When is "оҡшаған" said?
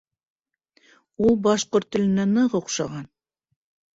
2.61-3.07